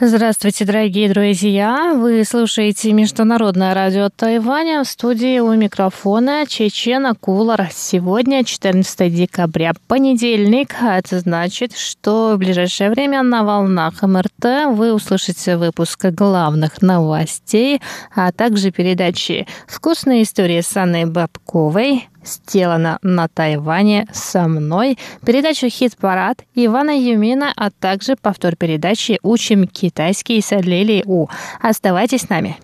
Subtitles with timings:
[0.00, 1.92] Здравствуйте, дорогие друзья!
[1.92, 4.84] Вы слушаете Международное радио Тайваня.
[4.84, 7.68] В студии у микрофона Чечена Кулар.
[7.74, 10.76] Сегодня 14 декабря, понедельник.
[10.80, 17.82] А это значит, что в ближайшее время на волнах МРТ вы услышите выпуск главных новостей,
[18.14, 26.44] а также передачи «Вкусные истории» с Анной Бабковой, сделано на Тайване со мной, передачу «Хит-парад»
[26.54, 31.26] Ивана Юмина, а также повтор передачи «Учим китайский» с Лили У.
[31.60, 32.56] Оставайтесь с нами.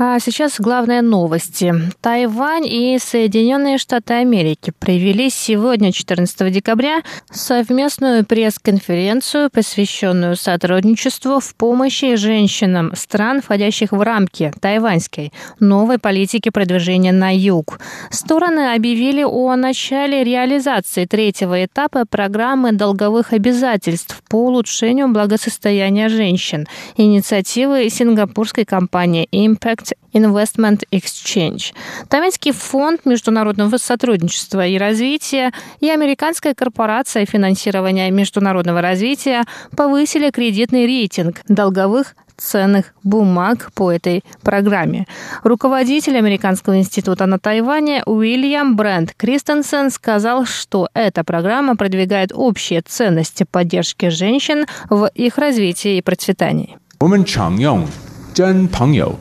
[0.00, 1.74] А сейчас главные новости.
[2.00, 7.02] Тайвань и Соединенные Штаты Америки провели сегодня, 14 декабря,
[7.32, 17.10] совместную пресс-конференцию, посвященную сотрудничеству в помощи женщинам стран, входящих в рамки тайваньской новой политики продвижения
[17.10, 17.80] на юг.
[18.12, 27.90] Стороны объявили о начале реализации третьего этапа программы долговых обязательств по улучшению благосостояния женщин, инициативы
[27.90, 31.73] сингапурской компании Impact Investment Exchange.
[32.09, 39.43] Тайваньский фонд международного сотрудничества и развития и американская корпорация финансирования международного развития
[39.75, 45.05] повысили кредитный рейтинг долговых ценных бумаг по этой программе.
[45.43, 53.45] Руководитель Американского института на Тайване Уильям Брент Кристенсен сказал, что эта программа продвигает общие ценности
[53.49, 56.77] поддержки женщин в их развитии и процветании.
[56.99, 57.85] 我们常用
[58.33, 59.19] 真朋友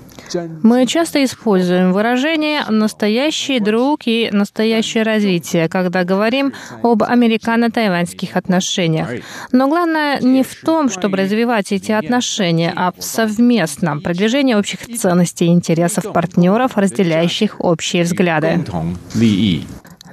[0.64, 9.10] Мы часто используем выражение «настоящий друг» и «настоящее развитие», когда говорим об американо-тайваньских отношениях.
[9.52, 15.46] Но главное не в том, чтобы развивать эти отношения, а в совместном продвижении общих ценностей
[15.46, 18.64] и интересов партнеров, разделяющих общие взгляды.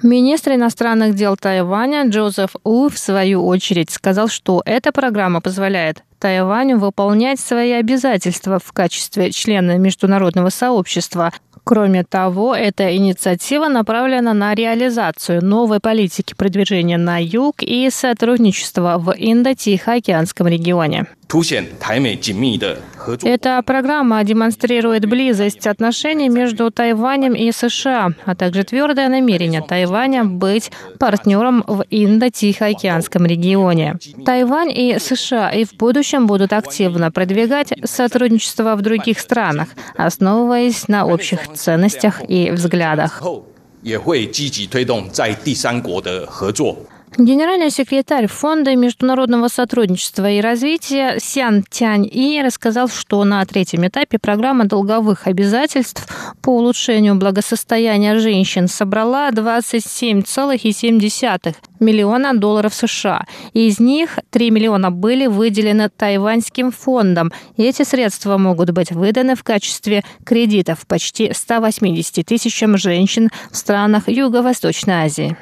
[0.02, 6.77] Министр иностранных дел Тайваня Джозеф У, в свою очередь, сказал, что эта программа позволяет Тайваню
[6.77, 11.31] выполнять свои обязательства в качестве члена международного сообщества.
[11.63, 19.13] Кроме того, эта инициатива направлена на реализацию новой политики продвижения на юг и сотрудничества в
[19.15, 21.05] Индо-Тихоокеанском регионе.
[21.27, 22.92] 凸显台美紧密的合作。
[23.23, 30.71] Эта программа демонстрирует близость отношений между Тайванем и США, а также твердое намерение Тайваня быть
[30.99, 33.97] партнером в Индо-Тихоокеанском регионе.
[34.25, 41.05] Тайвань и США и в будущем будут активно продвигать сотрудничество в других странах, основываясь на
[41.05, 43.21] общих ценностях и взглядах.
[43.21, 43.43] 后
[43.83, 46.77] 也会积极推动在第三国的合作。
[47.16, 54.18] Генеральный секретарь Фонда международного сотрудничества и развития Сян Тянь И рассказал, что на третьем этапе
[54.18, 56.08] программа долговых обязательств
[56.42, 63.24] по улучшению благосостояния женщин собрала 27,7 миллиона долларов США.
[63.52, 67.30] Из них 3 миллиона были выделены тайваньским фондом.
[67.56, 74.08] И эти средства могут быть выданы в качестве кредитов почти 180 тысячам женщин в странах
[74.08, 75.36] Юго-Восточной Азии.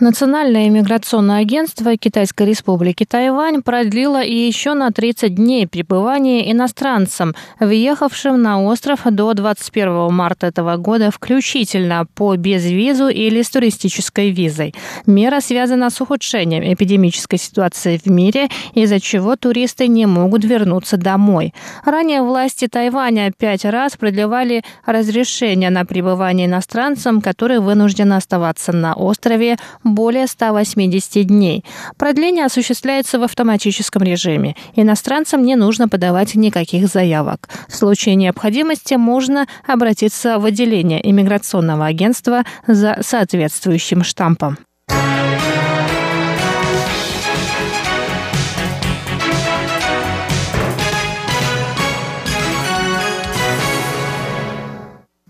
[0.00, 8.40] Национальное иммиграционное агентство Китайской республики Тайвань продлило и еще на 30 дней пребывание иностранцам, въехавшим
[8.40, 14.72] на остров до 21 марта этого года включительно по безвизу или с туристической визой.
[15.06, 21.52] Мера связана с ухудшением эпидемической ситуации в мире, из-за чего туристы не могут вернуться домой.
[21.84, 29.56] Ранее власти Тайваня пять раз продлевали разрешение на пребывание иностранцам, которые вынуждены оставаться на острове
[29.94, 31.64] более 180 дней.
[31.96, 34.54] Продление осуществляется в автоматическом режиме.
[34.74, 37.48] Иностранцам не нужно подавать никаких заявок.
[37.68, 44.58] В случае необходимости можно обратиться в отделение иммиграционного агентства за соответствующим штампом.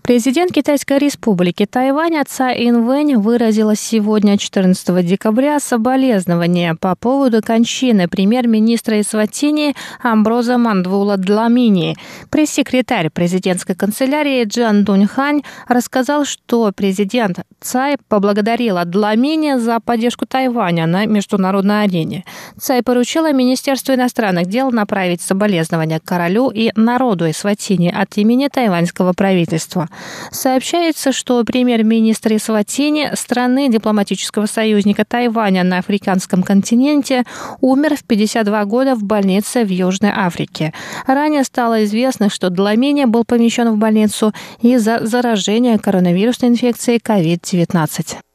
[0.09, 8.99] Президент Китайской республики Тайвань Цай Инвэнь выразила сегодня, 14 декабря, соболезнования по поводу кончины премьер-министра
[9.01, 11.95] Исватини Амброза Мандвула Дламини.
[12.31, 21.05] Пресс-секретарь президентской канцелярии Джан Дуньхань рассказал, что президент Цай поблагодарила Дламини за поддержку Тайваня на
[21.05, 22.25] международной арене.
[22.59, 29.87] Цай поручила Министерству иностранных дел направить соболезнования королю и народу Исватини от имени тайваньского правительства.
[30.31, 37.23] Сообщается, что премьер-министр Исватини, страны дипломатического союзника Тайваня на африканском континенте,
[37.61, 40.73] умер в 52 года в больнице в Южной Африке.
[41.07, 48.28] Ранее стало известно, что Дламини был помещен в больницу из-за заражения коронавирусной инфекцией COVID-19.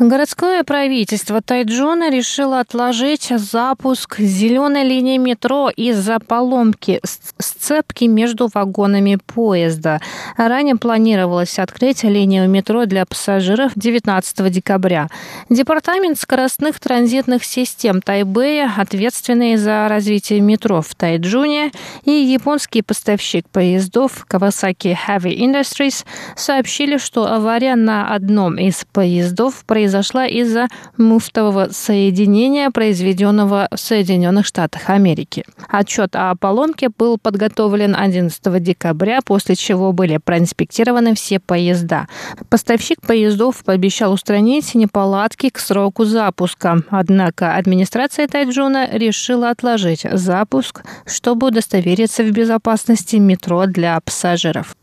[0.00, 10.00] Городское правительство Тайджуна решило отложить запуск зеленой линии метро из-за поломки сцепки между вагонами поезда.
[10.38, 15.08] Ранее планировалось открыть линию метро для пассажиров 19 декабря.
[15.50, 21.72] Департамент скоростных транзитных систем Тайбэя, ответственный за развитие метро в Тайджуне,
[22.06, 26.06] и японский поставщик поездов Kawasaki Heavy Industries
[26.36, 34.46] сообщили, что авария на одном из поездов произошла произошла из-за муфтового соединения, произведенного в Соединенных
[34.46, 35.44] Штатах Америки.
[35.68, 42.06] Отчет о поломке был подготовлен 11 декабря, после чего были проинспектированы все поезда.
[42.48, 46.84] Поставщик поездов пообещал устранить неполадки к сроку запуска.
[46.90, 54.76] Однако администрация Тайджуна решила отложить запуск, чтобы удостовериться в безопасности метро для пассажиров.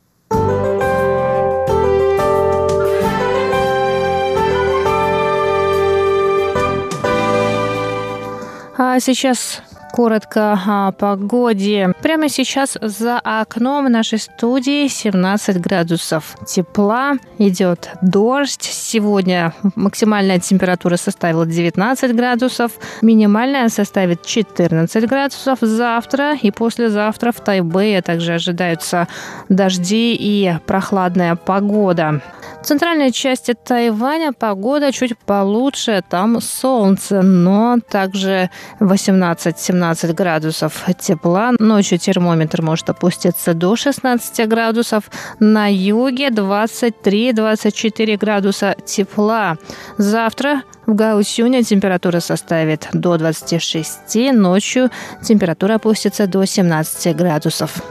[8.80, 11.94] А сейчас коротко о погоде.
[12.04, 17.14] Прямо сейчас за окном нашей студии 17 градусов тепла.
[17.40, 18.62] Идет дождь.
[18.62, 22.74] Сегодня максимальная температура составила 19 градусов.
[23.02, 25.58] Минимальная составит 14 градусов.
[25.62, 29.08] Завтра и послезавтра в Тайбэе также ожидаются
[29.50, 32.22] дожди и прохладная погода.
[32.68, 38.50] Центральной части Тайваня погода чуть получше, там солнце, но также
[38.82, 41.54] 18-17 градусов тепла.
[41.60, 45.10] Ночью термометр может опуститься до 16 градусов.
[45.40, 49.56] На юге 23-24 градуса тепла.
[49.98, 54.90] Завтра в Гаусюне температура составит до 26, ночью
[55.24, 57.82] температура опустится до 17 градусов.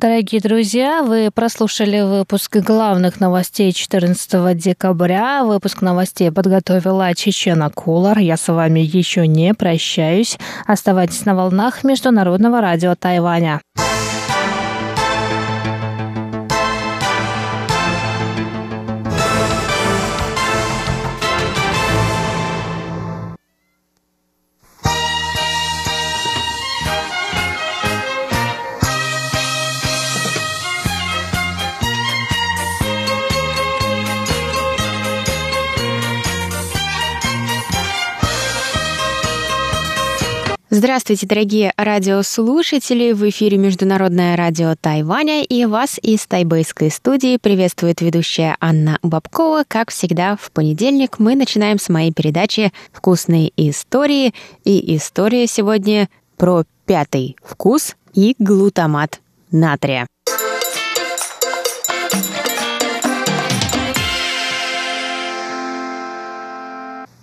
[0.00, 5.42] Дорогие друзья, вы прослушали выпуск главных новостей 14 декабря.
[5.42, 8.16] Выпуск новостей подготовила Чечена Кулар.
[8.18, 10.38] Я с вами еще не прощаюсь.
[10.68, 13.60] Оставайтесь на волнах Международного радио Тайваня.
[40.78, 43.10] Здравствуйте, дорогие радиослушатели!
[43.10, 49.64] В эфире Международное радио Тайваня и вас из тайбэйской студии приветствует ведущая Анна Бабкова.
[49.66, 54.32] Как всегда, в понедельник мы начинаем с моей передачи «Вкусные истории».
[54.62, 60.06] И история сегодня про пятый вкус и глутамат натрия.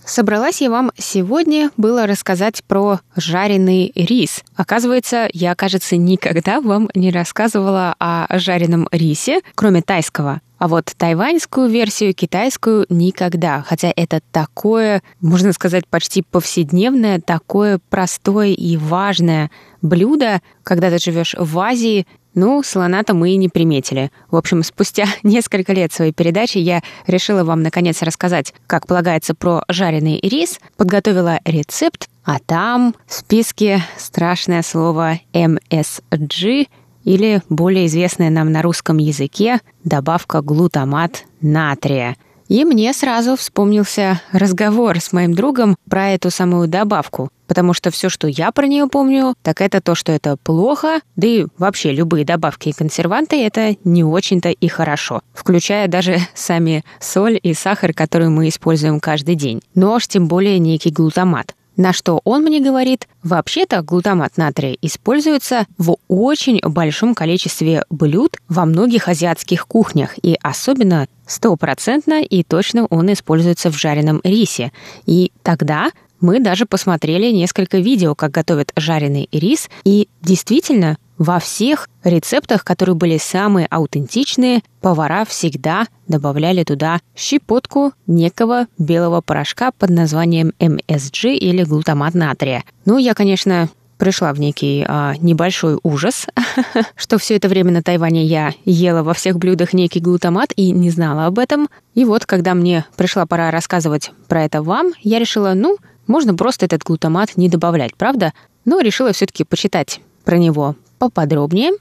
[0.05, 4.43] Собралась я вам сегодня было рассказать про жареный рис.
[4.55, 10.41] Оказывается, я, кажется, никогда вам не рассказывала о жареном рисе, кроме тайского.
[10.59, 13.63] А вот тайваньскую версию, китайскую никогда.
[13.67, 19.49] Хотя это такое, можно сказать, почти повседневное, такое простое и важное
[19.81, 24.11] блюдо, когда ты живешь в Азии, ну, слона-то мы и не приметили.
[24.29, 29.63] В общем, спустя несколько лет своей передачи я решила вам наконец рассказать, как полагается про
[29.67, 36.67] жареный рис, подготовила рецепт, а там в списке страшное слово MSG
[37.05, 42.17] или более известная нам на русском языке добавка глутамат натрия.
[42.47, 47.29] И мне сразу вспомнился разговор с моим другом про эту самую добавку.
[47.47, 51.27] Потому что все, что я про нее помню, так это то, что это плохо, да
[51.27, 57.39] и вообще любые добавки и консерванты это не очень-то и хорошо, включая даже сами соль
[57.41, 59.61] и сахар, которые мы используем каждый день.
[59.75, 61.55] Но уж тем более некий глутамат.
[61.77, 68.65] На что он мне говорит, вообще-то глутамат натрия используется в очень большом количестве блюд во
[68.65, 74.71] многих азиатских кухнях, и особенно стопроцентно и точно он используется в жареном рисе.
[75.05, 75.91] И тогда
[76.21, 82.95] мы даже посмотрели несколько видео, как готовят жареный рис, и действительно во всех рецептах, которые
[82.95, 91.63] были самые аутентичные, повара всегда добавляли туда щепотку некого белого порошка под названием MSG или
[91.63, 92.63] глутамат натрия.
[92.85, 96.27] Ну, я, конечно, пришла в некий а, небольшой ужас,
[96.95, 100.89] что все это время на Тайване я ела во всех блюдах некий глутамат и не
[100.89, 101.69] знала об этом.
[101.93, 106.65] И вот, когда мне пришла пора рассказывать про это вам, я решила, ну, можно просто
[106.65, 108.33] этот глутамат не добавлять, правда?
[108.65, 111.71] Но решила все-таки почитать про него поподробнее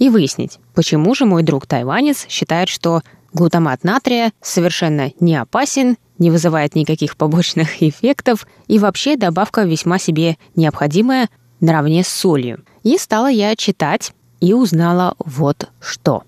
[0.00, 6.30] и выяснить, почему же мой друг тайванец считает, что глутамат натрия совершенно не опасен, не
[6.30, 11.28] вызывает никаких побочных эффектов и вообще добавка весьма себе необходимая
[11.60, 12.64] наравне с солью.
[12.82, 16.24] И стала я читать и узнала вот что.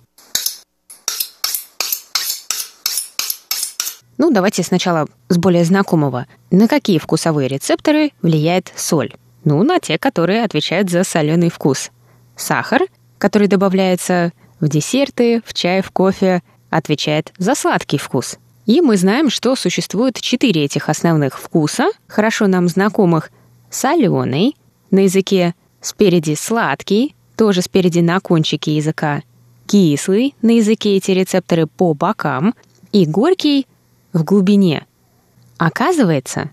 [4.18, 6.26] Ну, давайте сначала с более знакомого.
[6.50, 9.14] На какие вкусовые рецепторы влияет соль?
[9.44, 11.90] Ну, на те, которые отвечают за соленый вкус–
[12.42, 12.82] Сахар,
[13.18, 18.38] который добавляется в десерты, в чай, в кофе, отвечает за сладкий вкус.
[18.66, 23.30] И мы знаем, что существует четыре этих основных вкуса, хорошо нам знакомых.
[23.70, 24.56] Соленый,
[24.90, 29.22] на языке спереди сладкий, тоже спереди на кончике языка.
[29.66, 32.54] Кислый, на языке эти рецепторы по бокам.
[32.92, 33.66] И горький
[34.12, 34.86] в глубине.
[35.56, 36.50] Оказывается,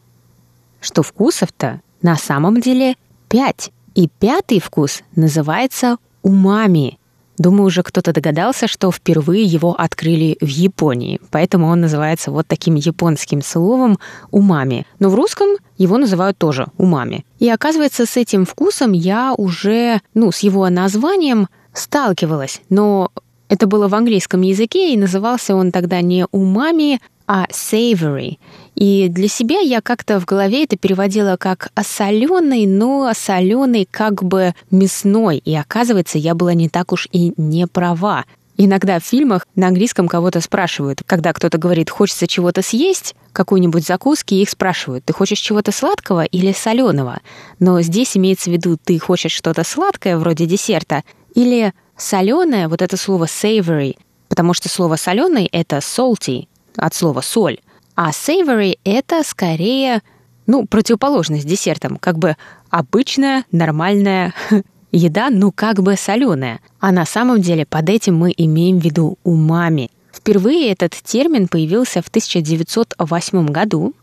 [0.79, 2.95] что вкусов-то на самом деле
[3.27, 3.71] пять.
[3.95, 6.97] И пятый вкус называется умами.
[7.37, 12.75] Думаю, уже кто-то догадался, что впервые его открыли в Японии, поэтому он называется вот таким
[12.75, 13.97] японским словом
[14.29, 14.85] умами.
[14.99, 17.25] Но в русском его называют тоже умами.
[17.39, 23.09] И оказывается, с этим вкусом я уже, ну, с его названием сталкивалась, но
[23.47, 28.37] это было в английском языке, и назывался он тогда не умами, а savory.
[28.79, 34.53] И для себя я как-то в голове это переводила как осоленый, но соленый как бы
[34.71, 35.39] мясной.
[35.43, 38.23] И оказывается, я была не так уж и не права.
[38.55, 44.35] Иногда в фильмах на английском кого-то спрашивают, когда кто-то говорит, хочется чего-то съесть, какой-нибудь закуски,
[44.35, 47.19] их спрашивают, ты хочешь чего-то сладкого или соленого?
[47.59, 51.03] Но здесь имеется в виду, ты хочешь что-то сладкое, вроде десерта,
[51.35, 53.97] или соленое, вот это слово savory,
[54.29, 57.59] потому что слово соленый это salty, от слова соль.
[58.01, 60.01] А savory— это скорее,
[60.47, 62.37] ну, противоположность десертам, как бы
[62.69, 64.33] обычная, нормальная
[64.93, 66.61] еда, ну, как бы соленая.
[66.79, 69.91] А на самом деле под этим мы имеем в виду умами.
[70.13, 73.93] Впервые этот термин появился в 1908 году,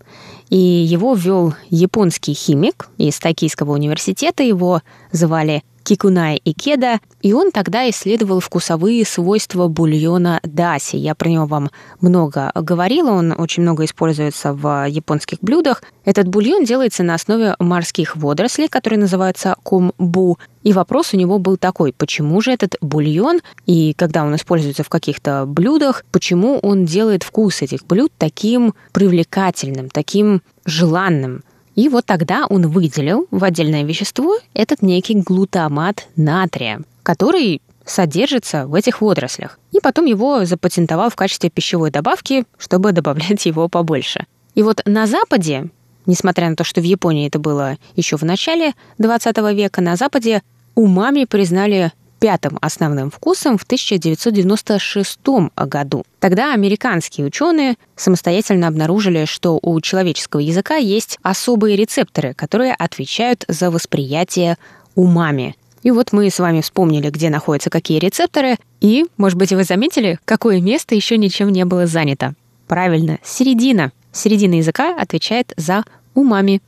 [0.50, 4.43] и его ввел японский химик из Токийского университета.
[4.43, 10.97] Его звали Кикуная Икеда, и он тогда исследовал вкусовые свойства бульона даси.
[10.97, 15.85] Я про него вам много говорила, он очень много используется в японских блюдах.
[16.05, 20.38] Этот бульон делается на основе морских водорослей, которые называются комбу.
[20.64, 24.88] И вопрос у него был такой, почему же этот бульон, и когда он используется в
[24.88, 31.45] каких-то блюдах, почему он делает вкус этих блюд таким привлекательным, таким желанным?
[31.76, 38.75] И вот тогда он выделил в отдельное вещество этот некий глутамат натрия, который содержится в
[38.75, 39.61] этих водорослях.
[39.73, 44.25] И потом его запатентовал в качестве пищевой добавки, чтобы добавлять его побольше.
[44.54, 45.68] И вот на Западе,
[46.06, 50.42] несмотря на то, что в Японии это было еще в начале 20 века, на Западе
[50.75, 51.92] умами признали
[52.26, 55.21] пятым основным вкусом в 1996
[55.54, 56.02] году.
[56.18, 63.71] Тогда американские ученые самостоятельно обнаружили, что у человеческого языка есть особые рецепторы, которые отвечают за
[63.71, 64.56] восприятие
[64.97, 65.54] умами.
[65.85, 70.18] И вот мы с вами вспомнили, где находятся какие рецепторы, и, может быть, вы заметили,
[70.25, 72.35] какое место еще ничем не было занято.
[72.66, 73.92] Правильно, середина.
[74.11, 76.61] Середина языка отвечает за умами.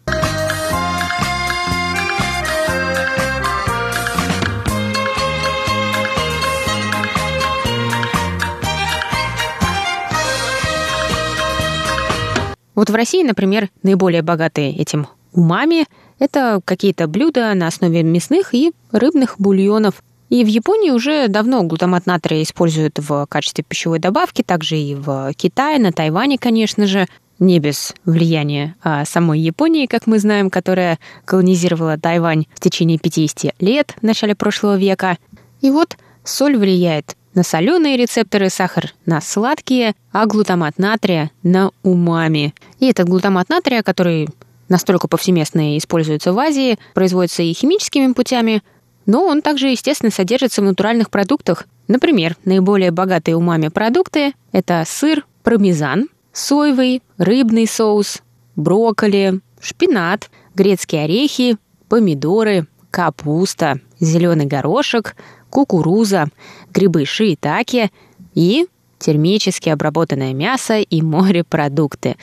[12.78, 15.86] Вот в России, например, наиболее богатые этим умами–
[16.20, 20.00] это какие-то блюда на основе мясных и рыбных бульонов.
[20.28, 25.32] И в Японии уже давно глутамат натрия используют в качестве пищевой добавки, также и в
[25.34, 27.08] Китае, на Тайване, конечно же,
[27.40, 33.60] не без влияния а самой Японии, как мы знаем, которая колонизировала Тайвань в течение 50
[33.60, 35.18] лет в начале прошлого века.
[35.62, 42.54] И вот соль влияет на соленые рецепторы, сахар на сладкие, а глутамат натрия на умами.
[42.80, 44.28] И этот глутамат натрия, который
[44.68, 48.62] настолько повсеместно используется в Азии, производится и химическими путями–
[49.08, 51.66] но он также, естественно, содержится в натуральных продуктах.
[51.88, 58.18] Например, наиболее богатые умами продукты– это сыр, пармезан, соевый, рыбный соус,
[58.54, 61.56] брокколи, шпинат, грецкие орехи,
[61.88, 65.16] помидоры, капуста, зеленый горошек,
[65.50, 66.28] кукуруза,
[66.72, 67.90] грибы шиитаке
[68.34, 68.66] и
[68.98, 72.16] термически обработанное мясо и морепродукты.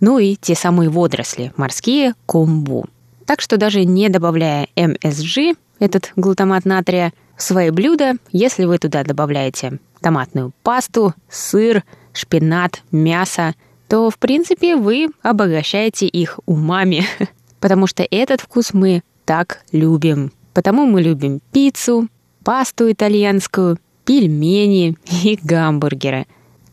[0.00, 2.86] Ну и те самые водоросли, морские комбу.
[3.26, 9.02] Так что даже не добавляя МСГ, этот глутамат натрия, в свои блюда, если вы туда
[9.02, 13.54] добавляете томатную пасту, сыр, шпинат, мясо,
[13.88, 17.04] то, в принципе, вы обогащаете их умами,
[17.60, 20.32] потому что этот вкус мы так любим.
[20.52, 22.08] Потому мы любим пиццу,
[22.44, 26.26] пасту итальянскую, пельмени и гамбургеры.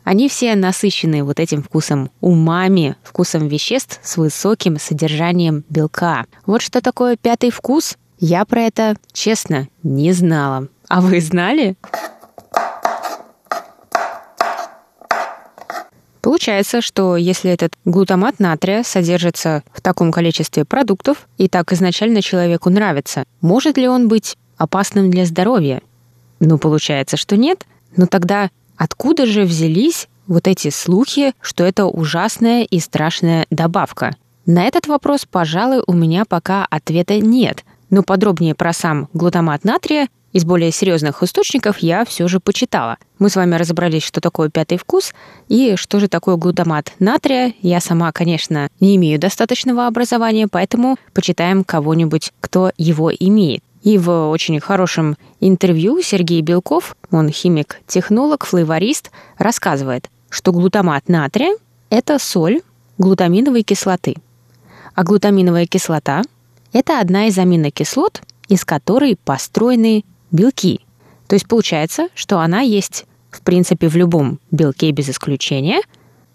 [0.03, 6.25] Они все насыщены вот этим вкусом умами, вкусом веществ с высоким содержанием белка.
[6.45, 10.69] Вот что такое пятый вкус– я про это, честно, не знала.
[10.87, 11.75] А вы знали?
[16.21, 22.69] Получается, что если этот глутамат натрия содержится в таком количестве продуктов и так изначально человеку
[22.69, 25.81] нравится, может ли он быть опасным для здоровья?
[26.39, 27.65] Ну, получается, что нет.
[27.95, 34.15] Но тогда откуда же взялись вот эти слухи, что это ужасная и страшная добавка?
[34.45, 37.63] На этот вопрос, пожалуй, у меня пока ответа нет.
[37.89, 42.97] Но подробнее про сам глутамат натрия из более серьезных источников я все же почитала.
[43.17, 45.13] Мы с вами разобрались, что такое пятый вкус
[45.47, 47.53] и что же такое глутамат натрия.
[47.61, 53.63] Я сама, конечно, не имею достаточного образования, поэтому почитаем кого-нибудь, кто его имеет.
[53.83, 61.55] И в очень хорошем интервью Сергей Белков, он химик-технолог, флейворист, рассказывает, что глутамат натрия–
[61.89, 62.61] это соль
[62.97, 64.15] глутаминовой кислоты.
[64.95, 66.23] А глутаминовая кислота–
[66.73, 70.81] это одна из аминокислот, из которой построены белки.
[71.27, 75.81] То есть получается, что она есть в принципе в любом белке без исключения,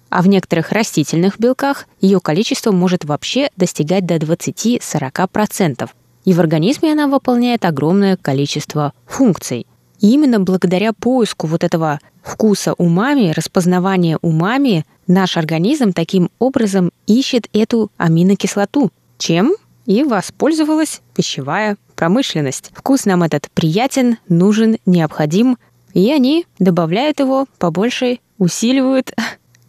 [0.08, 5.88] а в некоторых растительных белках ее количество может вообще достигать до 20-40%.
[6.24, 9.66] И в организме она выполняет огромное количество функций.
[10.00, 17.48] И именно благодаря поиску вот этого вкуса умами, распознавания умами, наш организм таким образом ищет
[17.52, 19.54] эту аминокислоту, чем
[19.86, 22.70] и воспользовалась пищевая промышленность.
[22.74, 25.56] Вкус нам этот приятен, нужен, необходим,
[25.94, 29.12] и они добавляют его побольше, усиливают.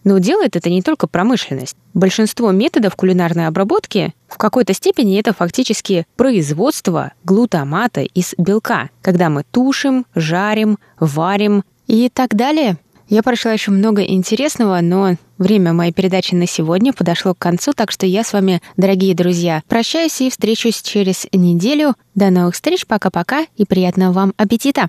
[0.04, 1.76] Но делает это не только промышленность.
[1.94, 9.44] Большинство методов кулинарной обработки в какой-то степени это фактически производство глутамата из белка, когда мы
[9.50, 12.78] тушим, жарим, варим и так далее.
[13.10, 17.92] Я прошла еще много интересного, но время моей передачи на сегодня подошло к концу, так
[17.92, 21.96] что я с вами, дорогие друзья, прощаюсь и встречусь через неделю.
[22.16, 24.88] До новых встреч, пока-пока и приятного вам аппетита!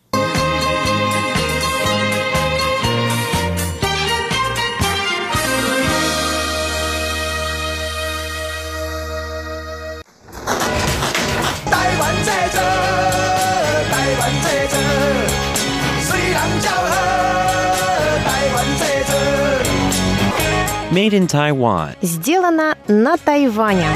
[20.94, 21.96] Made in Taiwan.
[22.02, 23.88] Сделано на Тайване.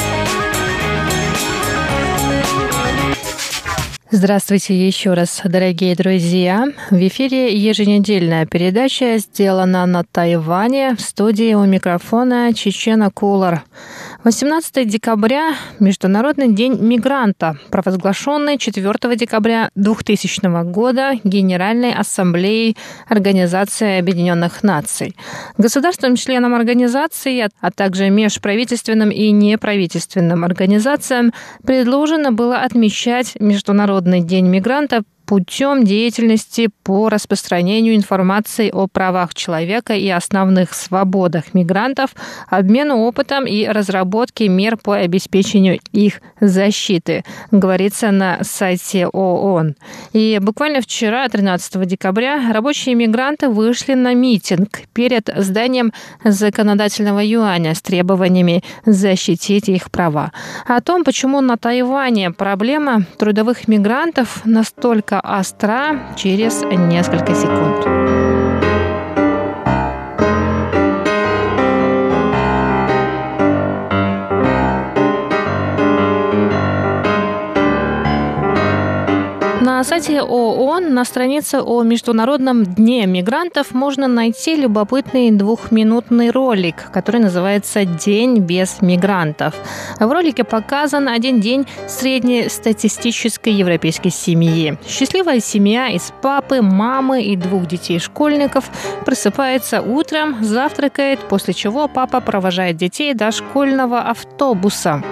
[4.11, 6.65] Здравствуйте еще раз, дорогие друзья.
[6.91, 13.63] В эфире еженедельная передача «Сделана на Тайване» в студии у микрофона Чечена Кулар.
[14.25, 22.77] 18 декабря– Международный день мигранта, провозглашенный 4 декабря 2000 года Генеральной Ассамблеей
[23.09, 25.15] Организации Объединенных Наций.
[25.57, 31.33] Государствам-членам организации, а также межправительственным и неправительственным организациям
[31.65, 40.09] предложено было отмечать Международный день мигранта путем деятельности по распространению информации о правах человека и
[40.09, 42.14] основных свободах мигрантов,
[42.49, 49.75] обмену опытом и разработке мер по обеспечению их защиты, говорится на сайте ООН.
[50.14, 55.93] И буквально вчера, 13 декабря, рабочие мигранты вышли на митинг перед зданием
[56.25, 60.33] законодательного юаня с требованиями защитить их права.
[60.67, 68.18] О том, почему на Тайване проблема трудовых мигрантов настолько остра через несколько секунд.
[79.79, 87.21] На сайте ООН на странице о Международном дне мигрантов можно найти любопытный двухминутный ролик, который
[87.21, 89.55] называется «День без мигрантов».
[90.01, 94.77] В ролике показан один день среднестатистической европейской семьи.
[94.85, 98.69] Счастливая семья из папы, мамы и двух детей-школьников
[99.05, 105.05] просыпается утром, завтракает, после чего папа провожает детей до школьного автобуса.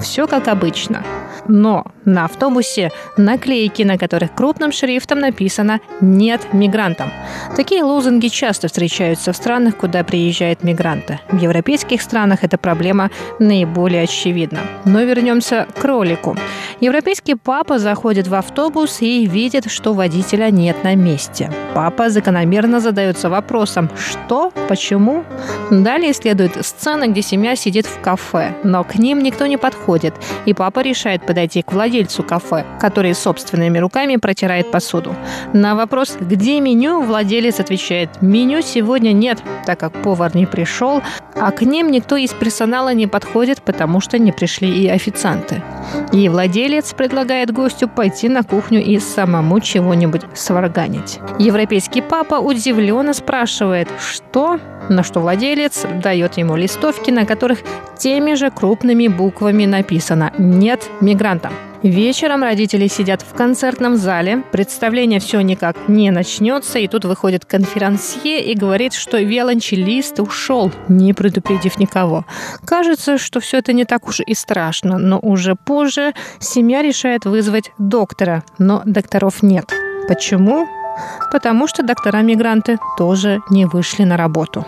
[0.00, 1.02] Все как обычно.
[1.48, 7.10] Но на автобусе наклейки, на которых крупным шрифтом написано «Нет мигрантам».
[7.56, 11.20] Такие лозунги часто встречаются в странах, куда приезжают мигранты.
[11.30, 14.60] В европейских странах эта проблема наиболее очевидна.
[14.84, 16.36] Но вернемся к ролику.
[16.80, 21.50] Европейский папа заходит в автобус и видит, что водителя нет на месте.
[21.74, 24.52] Папа закономерно задается вопросом «Что?
[24.68, 25.24] Почему?».
[25.70, 29.87] Далее следует сцена, где семья сидит в кафе, но к ним никто не подходит,
[30.46, 35.14] и папа решает подойти к владельцу кафе, который собственными руками протирает посуду.
[35.52, 41.02] На вопрос «Где меню?» владелец отвечает «Меню сегодня нет, так как повар не пришел,
[41.34, 45.62] а к ним никто из персонала не подходит, потому что не пришли и официанты».
[46.12, 51.18] И владелец предлагает гостю пойти на кухню и самому чего-нибудь сварганить.
[51.38, 57.60] Европейский папа удивленно спрашивает «Что?» На что владелец дает ему листовки, на которых
[57.98, 61.52] теми же крупными буквами написано «Нет мигрантам».
[61.82, 68.44] Вечером родители сидят в концертном зале, представление все никак не начнется, и тут выходит конферансье
[68.44, 72.24] и говорит, что виолончелист ушел, не предупредив никого.
[72.64, 77.70] Кажется, что все это не так уж и страшно, но уже позже семья решает вызвать
[77.78, 79.72] доктора, но докторов нет.
[80.08, 80.66] Почему?
[81.30, 84.66] потому что доктора-мигранты тоже не вышли на работу.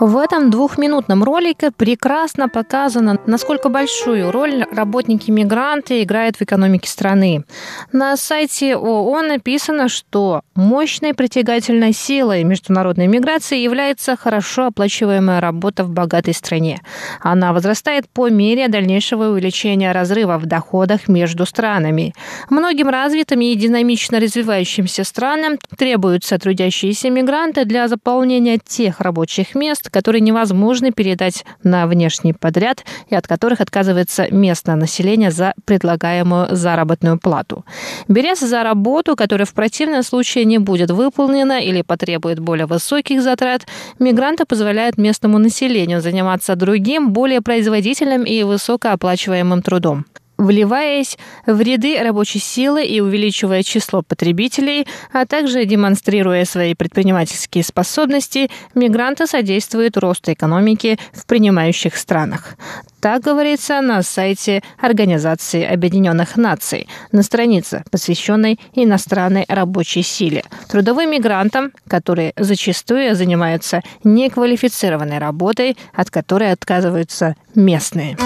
[0.00, 7.44] В этом двухминутном ролике прекрасно показано, насколько большую роль работники-мигранты играют в экономике страны.
[7.92, 15.90] На сайте ООН написано, что мощной притягательной силой международной миграции является хорошо оплачиваемая работа в
[15.90, 16.80] богатой стране.
[17.20, 22.14] Она возрастает по мере дальнейшего увеличения разрыва в доходах между странами.
[22.48, 30.20] Многим развитым и динамично развивающимся странам требуются трудящиеся мигранты для заполнения тех рабочих мест, которые
[30.20, 37.64] невозможно передать на внешний подряд и от которых отказывается местное население за предлагаемую заработную плату.
[38.08, 43.66] Берясь за работу, которая в противном случае не будет выполнена или потребует более высоких затрат,
[43.98, 50.04] мигранты позволяют местному населению заниматься другим, более производительным и высокооплачиваемым трудом
[50.40, 58.50] вливаясь в ряды рабочей силы и увеличивая число потребителей, а также демонстрируя свои предпринимательские способности,
[58.74, 62.56] мигранты содействуют росту экономики в принимающих странах.
[63.00, 71.72] Так говорится на сайте Организации Объединенных Наций на странице, посвященной иностранной рабочей силе, трудовым мигрантам,
[71.88, 78.16] которые зачастую занимаются неквалифицированной работой, от которой отказываются местные.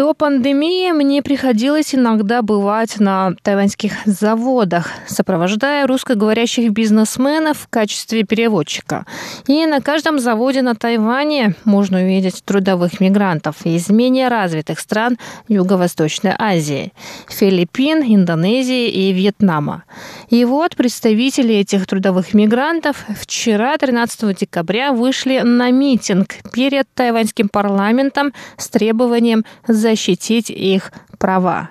[0.00, 9.04] До пандемии мне приходилось иногда бывать на тайваньских заводах, сопровождая русскоговорящих бизнесменов в качестве переводчика.
[9.46, 16.34] И на каждом заводе на Тайване можно увидеть трудовых мигрантов из менее развитых стран Юго-Восточной
[16.38, 16.94] Азии–
[17.28, 19.84] Филиппин, Индонезии и Вьетнама.
[20.30, 28.32] И вот представители этих трудовых мигрантов вчера, 13 декабря, вышли на митинг перед тайваньским парламентом
[28.56, 29.44] с требованием
[29.90, 31.70] защитить их права.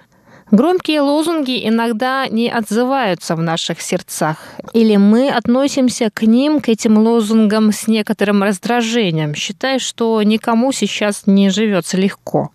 [0.52, 4.38] Громкие лозунги иногда не отзываются в наших сердцах.
[4.74, 11.28] Или мы относимся к ним, к этим лозунгам с некоторым раздражением, считая, что никому сейчас
[11.28, 12.50] не живется легко.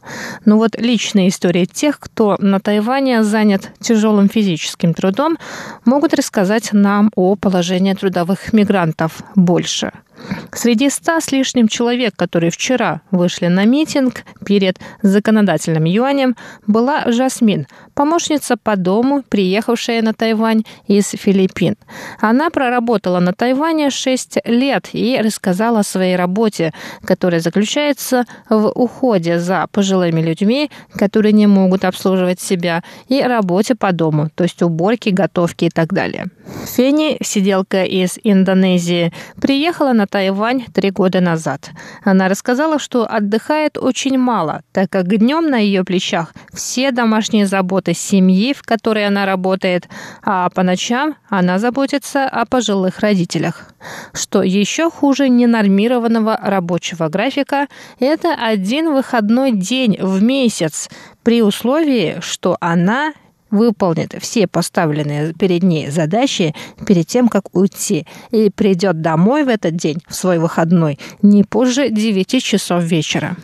[0.45, 5.39] Но вот личная история тех, кто на Тайване занят тяжелым физическим трудом,
[5.85, 9.93] могут рассказать нам о положении трудовых мигрантов больше–
[10.53, 17.67] Среди ста с лишним человек, которые вчера вышли на митинг перед законодательным юанем, была Жасмин,
[17.95, 21.77] помощница по дому, приехавшая на Тайвань из Филиппин.
[22.21, 26.73] Она проработала на Тайване 6 лет и рассказала о своей работе,
[27.05, 33.93] которая заключается в уходе за пожилыми людьми, которые не могут обслуживать себя, и работе по
[33.93, 36.27] дому, то есть уборке, готовке и так далее.
[36.67, 41.71] Фени, сиделка из Индонезии, приехала на Тайвань три года назад.
[42.03, 47.95] Она рассказала, что отдыхает очень мало, так как днем на ее плечах все домашние заботы
[47.95, 49.89] семьи, в которой она работает,
[50.23, 53.69] а по ночам она заботится о пожилых родителях.
[54.13, 57.67] Что еще хуже ненормированного рабочего графика,
[57.99, 60.89] это один выходной день в месяц,
[61.23, 63.15] при условии, что она
[63.55, 66.55] выполнит все поставленные перед ней задачи
[66.87, 71.89] перед тем, как уйти, и придет домой в этот день, в свой выходной, не позже
[71.89, 73.37] 9 часов вечера.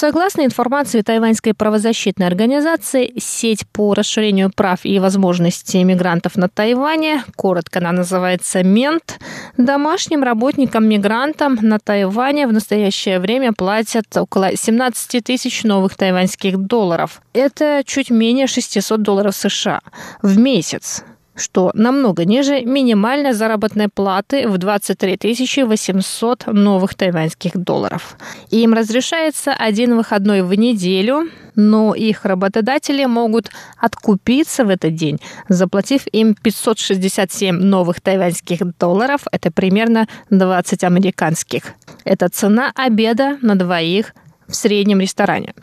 [0.00, 7.80] Согласно информации тайваньской правозащитной организации, сеть по расширению прав и возможностей мигрантов на Тайване, коротко
[7.80, 9.18] она называется МЕНТ,
[9.56, 17.20] домашним работникам-мигрантам на Тайване в настоящее время платят около 17 тысяч новых тайваньских долларов.
[17.32, 19.80] Это чуть менее 600 долларов США
[20.22, 21.02] в месяц
[21.38, 28.16] что намного ниже минимальной заработной платы в 23 800 новых тайваньских долларов.
[28.50, 36.06] Им разрешается один выходной в неделю, но их работодатели могут откупиться в этот день, заплатив
[36.12, 41.74] им 567 новых тайваньских долларов, это примерно 20 американских.
[42.04, 44.14] Это цена обеда на двоих
[44.48, 45.54] в среднем ресторане.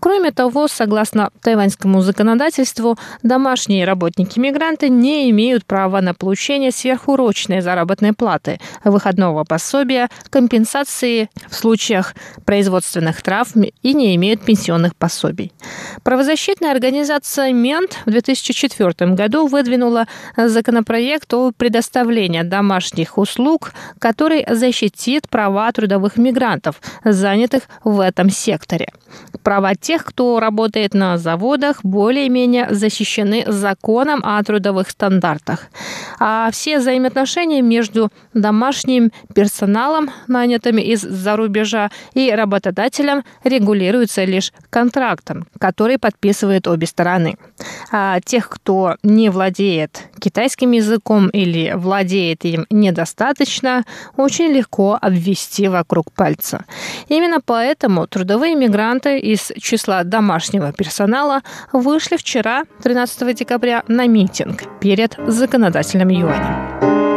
[0.00, 8.58] Кроме того, согласно тайваньскому законодательству, домашние работники-мигранты не имеют права на получение сверхурочной заработной платы,
[8.84, 15.52] выходного пособия, компенсации в случаях производственных травм и не имеют пенсионных пособий.
[16.02, 25.70] Правозащитная организация МЕНТ в 2004 году выдвинула законопроект о предоставлении домашних услуг, который защитит права
[25.72, 28.88] трудовых мигрантов, занятых в этом этом секторе.
[29.42, 35.66] Права тех, кто работает на заводах, более-менее защищены законом о трудовых стандартах.
[36.18, 45.98] А все взаимоотношения между домашним персоналом, нанятыми из-за рубежа, и работодателем регулируются лишь контрактом, который
[45.98, 47.36] подписывают обе стороны.
[47.92, 53.84] А тех, кто не владеет китайским языком или владеет им недостаточно,
[54.16, 56.64] очень легко обвести вокруг пальца.
[57.08, 65.16] Именно поэтому трудовые мигранты из числа домашнего персонала вышли вчера, 13 декабря, на митинг перед
[65.26, 67.13] законодательным юанем.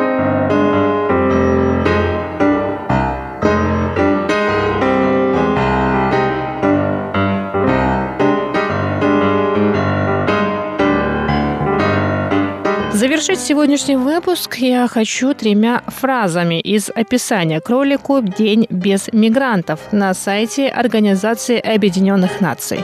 [12.98, 20.68] Завершить сегодняшний выпуск я хочу тремя фразами из описания кролику «День без мигрантов» на сайте
[20.68, 22.80] Организации Объединенных Наций.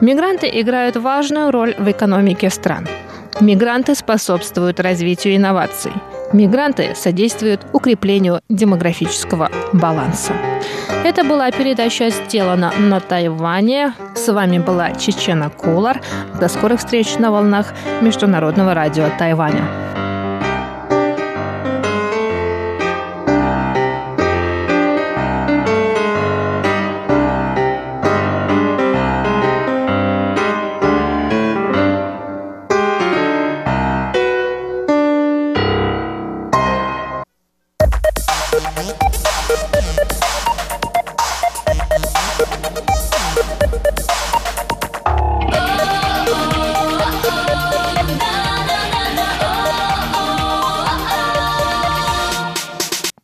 [0.00, 2.88] Мигранты играют важную роль в экономике стран.
[3.40, 5.92] Мигранты способствуют развитию инноваций.
[6.32, 10.32] Мигранты содействуют укреплению демографического баланса.
[11.04, 13.92] Это была передача «Сделана на Тайване».
[14.14, 16.00] С вами была Чечена Кулар.
[16.40, 19.64] До скорых встреч на волнах Международного радио Тайваня.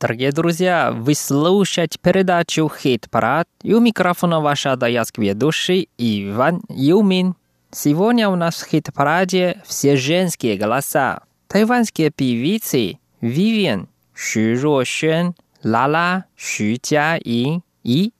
[0.01, 7.35] Дорогие друзья, вы слушаете передачу «Хит-парад» и у микрофона ваша даятский ведущий Иван Юмин.
[7.72, 11.22] Сегодня у нас в хит-параде все женские голоса.
[11.48, 18.12] Тайванские певицы Вивиан, Ши Руошен, Лала, Xu Jiaying и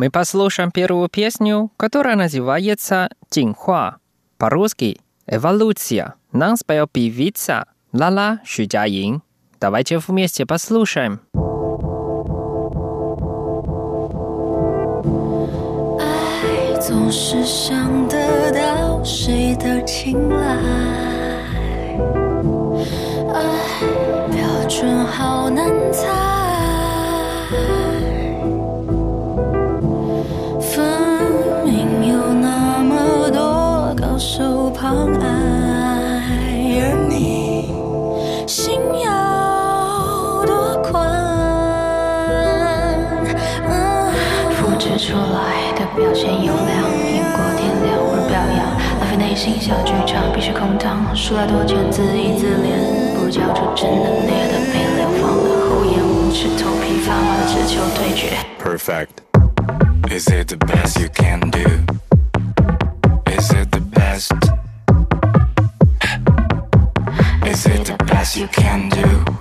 [0.00, 3.98] мы послушаем первую песню, которая называется «Тинхуа».
[4.38, 6.14] По-русски «Эволюция».
[6.32, 9.20] Нам спел певица Лала Шуджаин.
[9.60, 11.20] Давайте вместе послушаем.
[16.80, 20.56] 总是想得到谁的青睐，
[23.34, 23.44] 爱
[24.32, 26.39] 标准好难猜。
[35.20, 35.24] 爱，
[36.80, 37.72] 而你
[38.46, 40.90] 心有多宽、
[44.52, 46.68] 复制出来的表现优良，
[47.06, 48.60] 演过天亮而表扬。
[49.00, 50.98] 浪费内心小剧场，必须空荡。
[51.14, 58.34] 输了多钱自娱自怜，不交出真的烈的没流放的厚颜无耻，头皮发麻的只求对决。
[58.58, 59.22] Perfect.
[60.10, 61.86] Is it the best you can do?
[63.30, 63.89] Is it the best?
[68.36, 69.39] you can do.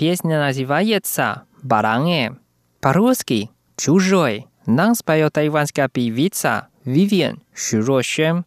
[0.00, 2.38] Песня называется «Баранге».
[2.80, 4.46] По-русски «Чужой».
[4.64, 8.46] Нам споет тайванская певица Вивиан Широшен.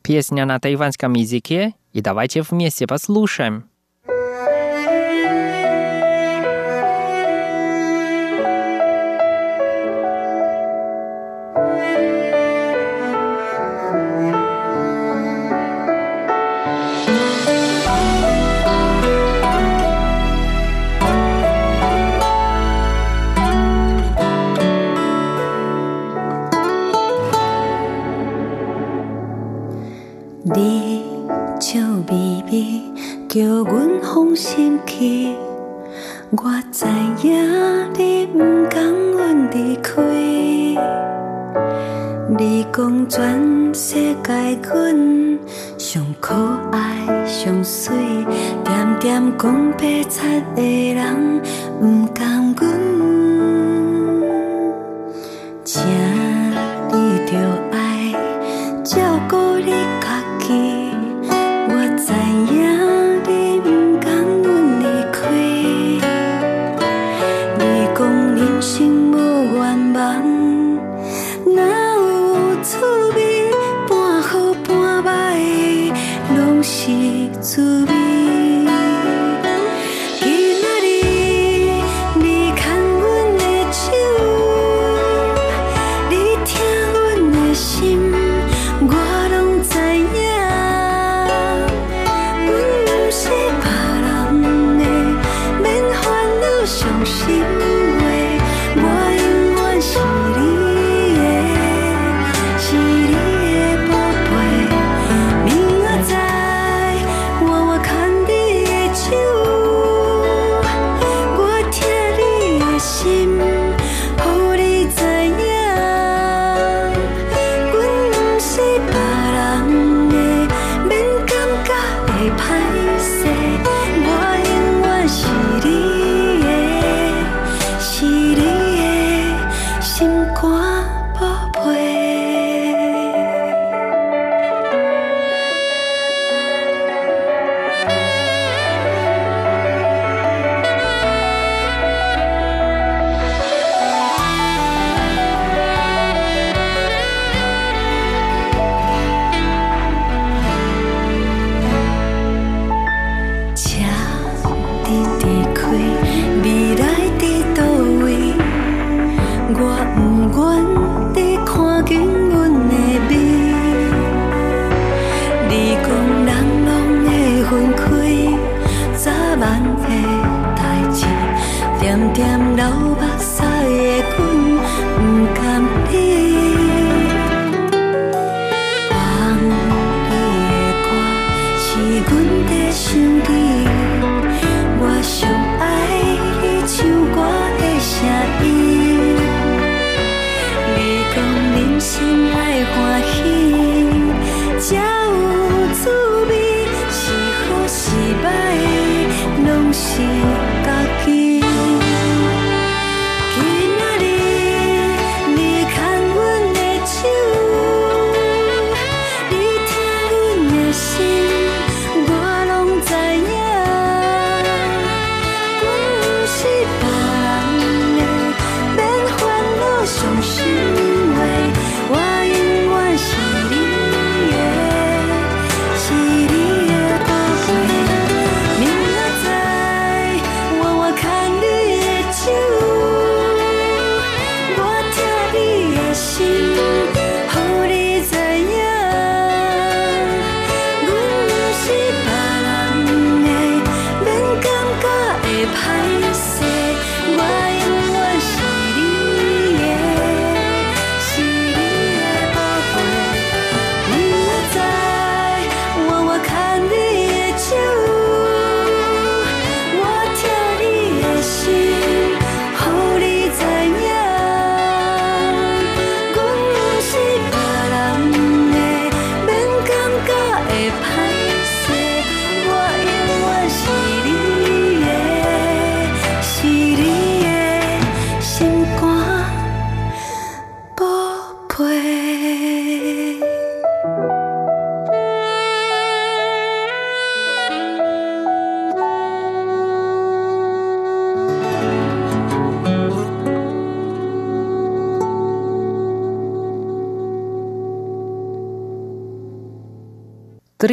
[0.00, 3.68] Песня на тайванском языке, и давайте вместе послушаем.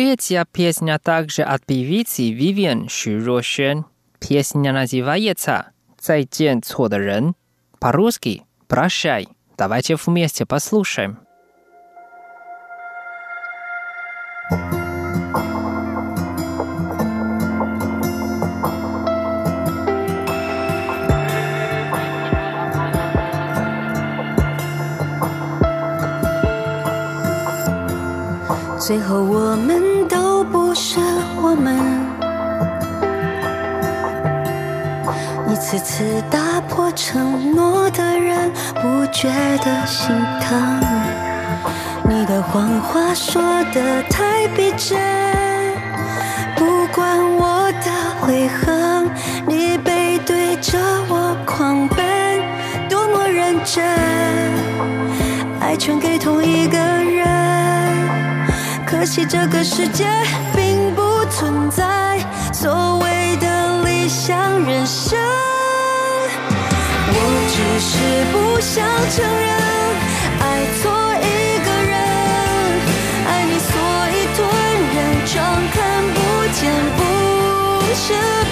[0.03, 3.21] Третья песня также от певицы Вивиан Ши
[4.19, 7.35] Песня называется «Зайден Цодерен».
[7.79, 9.29] По-русски «Прощай».
[9.57, 11.19] Давайте вместе послушаем.
[14.51, 14.83] thank you
[28.85, 29.82] 最后，我们。
[31.45, 31.75] 我们，
[35.51, 36.39] 一次次打
[36.69, 39.27] 破承诺的人，不觉
[39.57, 40.79] 得心疼。
[42.05, 44.97] 你的谎话说的太逼真，
[46.55, 47.91] 不管我的
[48.21, 49.11] 悔恨，
[49.45, 50.79] 你背对着
[51.09, 52.41] 我狂奔，
[52.87, 53.83] 多么认真，
[55.59, 57.27] 爱全给同一个人。
[58.85, 60.05] 可惜这个世界
[60.55, 60.92] 并
[61.29, 62.19] 存在
[62.51, 65.17] 所谓的理想人生。
[67.15, 67.17] 我
[67.53, 67.91] 只是
[68.31, 69.49] 不想承认
[70.39, 70.43] 爱
[70.81, 70.81] 错
[71.21, 71.27] 一
[71.63, 71.93] 个人，
[73.27, 73.71] 爱你所
[74.11, 74.39] 以吞
[74.93, 75.33] 忍，装
[75.71, 75.77] 看
[76.13, 76.17] 不
[76.53, 76.61] 见
[76.97, 76.99] 不
[77.95, 78.05] 是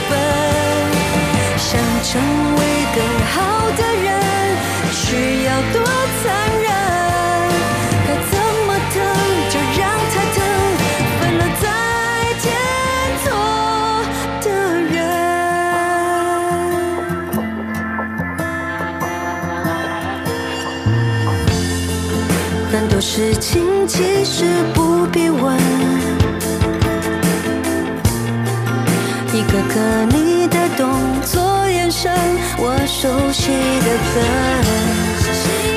[0.10, 0.12] 本。
[1.58, 1.70] 想
[2.04, 2.10] 成
[2.56, 2.60] 为
[2.96, 2.98] 更
[3.34, 3.36] 好
[3.78, 4.10] 的人，
[4.92, 5.04] 需
[5.46, 5.76] 要多
[23.02, 24.46] 事情其实
[24.76, 25.58] 不必问，
[29.34, 30.88] 一个个你的动
[31.24, 32.12] 作、眼神，
[32.60, 34.14] 我熟悉的很。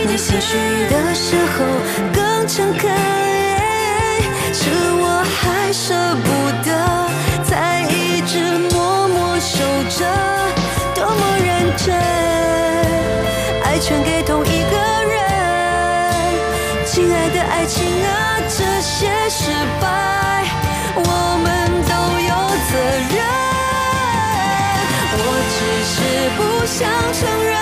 [0.06, 0.58] 你心虚
[0.90, 1.64] 的时候
[2.12, 2.92] 更诚恳，
[4.52, 4.68] 是
[5.00, 6.28] 我还舍不
[6.62, 6.68] 得，
[7.42, 10.04] 才一直默默守着，
[10.94, 11.96] 多么认真，
[13.64, 14.83] 爱全给同一个。
[16.94, 20.44] 亲爱的爱情啊，这些失败
[20.94, 21.02] 我
[21.42, 21.44] 们
[21.90, 21.92] 都
[22.22, 22.32] 有
[22.70, 22.72] 责
[23.10, 23.18] 任。
[25.18, 25.20] 我
[25.50, 25.58] 只
[25.90, 25.94] 是
[26.38, 26.78] 不想
[27.12, 27.52] 承认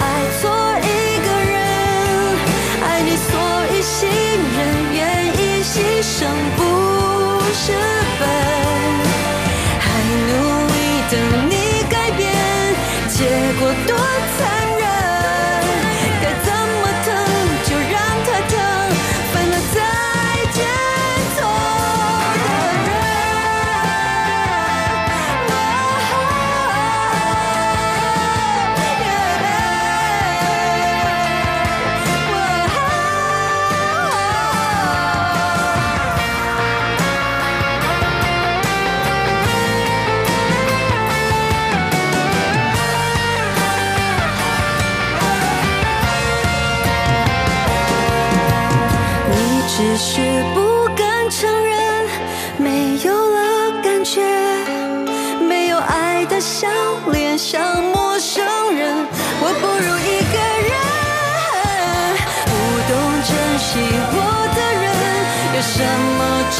[0.00, 0.02] 爱
[0.40, 0.42] 错
[0.82, 0.84] 一
[1.22, 1.54] 个人，
[2.82, 3.30] 爱你所
[3.70, 4.58] 以信任，
[4.94, 4.98] 愿
[5.28, 5.72] 意牺
[6.02, 6.18] 牲
[6.56, 6.58] 不
[7.54, 7.70] 是
[8.18, 8.20] 笨，
[9.78, 9.86] 还
[10.26, 10.28] 努
[10.66, 10.74] 力
[11.08, 11.14] 等
[11.48, 11.54] 你
[11.88, 12.26] 改变，
[13.06, 13.14] 结
[13.60, 13.96] 果多
[14.36, 14.59] 惨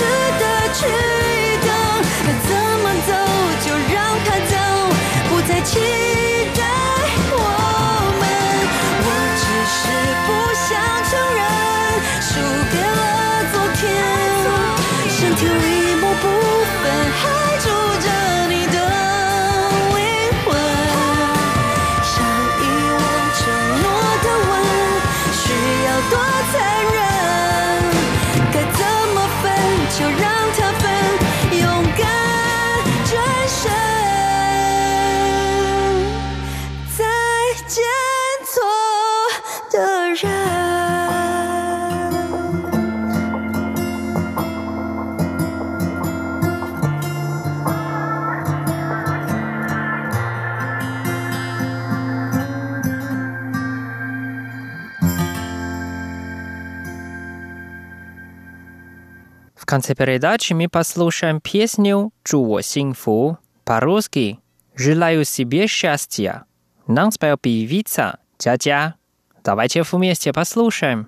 [0.01, 0.50] should
[59.60, 64.40] В конце передачи мы послушаем песню «Чего синфу» по-русски
[64.76, 66.46] «Желаю себе счастья».
[66.88, 68.96] Нам спел певица Дядя.
[69.44, 71.08] Давайте вместе послушаем.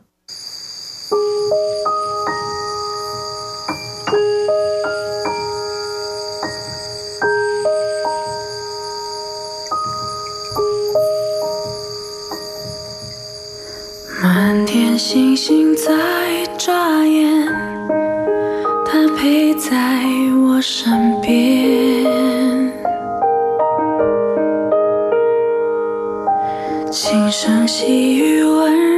[14.19, 17.30] 满天星星在眨眼，
[20.62, 21.32] 身边。
[26.88, 28.91] 轻声细语，温柔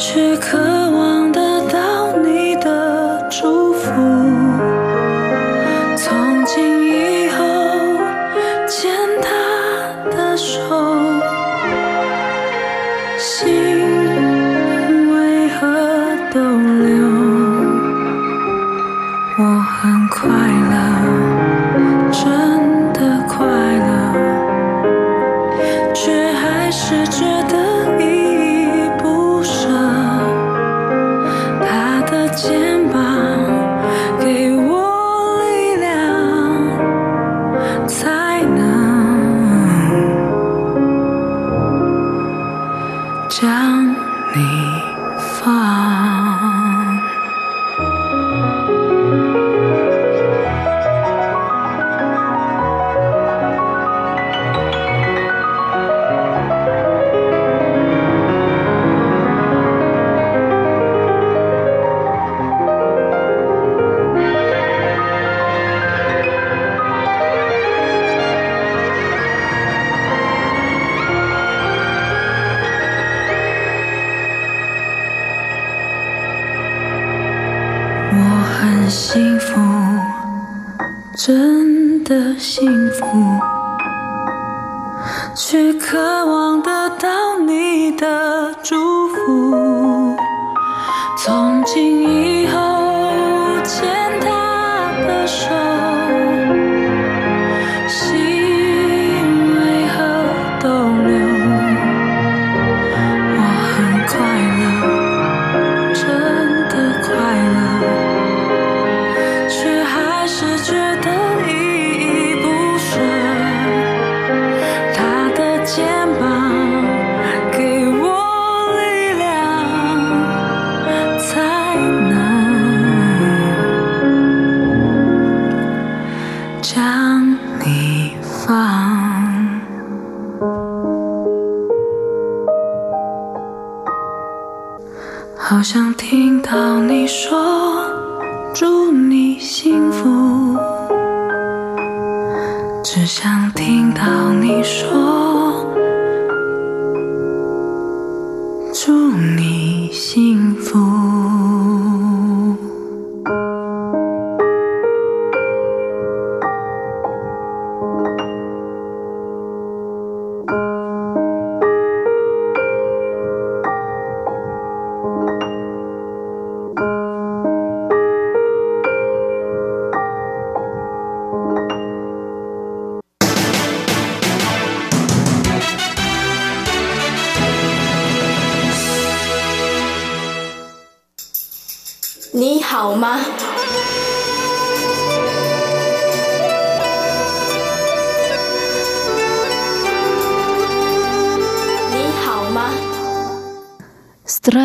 [0.00, 0.79] 却可。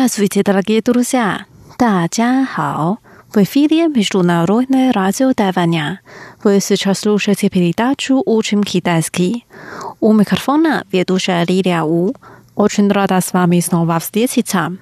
[0.05, 1.45] Здравствуйте, дорогие друзья!
[1.79, 2.99] 大家好!
[3.33, 6.01] В эфире Международное радио Тайваня.
[6.43, 9.43] Вы сейчас слушаете передачу «Учим китайский».
[9.99, 12.13] У микрофона ведущая Лилия У.
[12.53, 14.77] Очень рада с вами снова встретиться.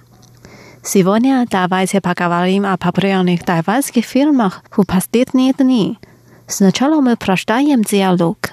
[0.84, 5.98] Сегодня давайте поговорим о популярных тайваньских фильмах в последние дни.
[6.46, 8.50] Сначала мы прочитаем диалог.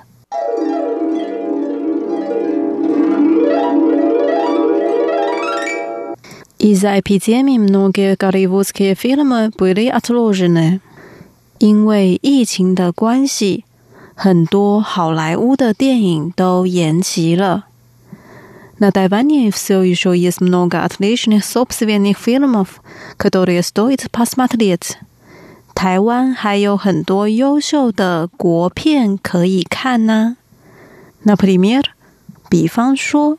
[6.60, 10.80] Из-за эпидемии многие голливудские фильмы были отложены.
[11.58, 13.64] 因为疫情的关系，
[14.14, 17.64] 很多好莱坞的电影都延期了。
[18.78, 22.82] На Тайване все еще есть много отличных собственных фильмов,
[23.16, 24.96] которые стоит посмотреть.
[25.74, 30.36] 台湾还有很多优秀的国片可以看呢、
[31.24, 31.82] Например,
[32.48, 33.38] 比方说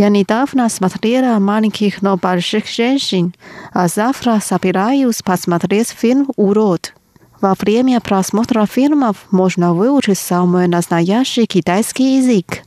[0.00, 3.34] Я недавно смотрела «Маленьких, но больших женщин»,
[3.72, 6.92] а завтра собираюсь посмотреть фильм «Урод».
[7.40, 12.62] Во время просмотра фильмов можно выучить самый настоящий китайский язык.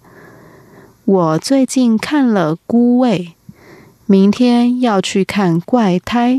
[1.06, 3.36] 我最近看了《孤味》，
[4.06, 6.34] 明天要去看《怪胎》。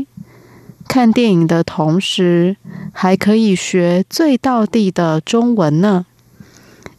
[0.87, 2.57] 看电影的同时，
[2.93, 6.05] 还可以学最道地的中文呢。